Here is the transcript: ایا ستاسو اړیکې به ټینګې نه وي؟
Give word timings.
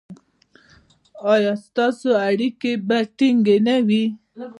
ایا 1.33 1.53
ستاسو 1.65 2.09
اړیکې 2.27 2.71
به 2.87 2.97
ټینګې 3.17 3.57
نه 3.67 3.75
وي؟ 3.87 4.03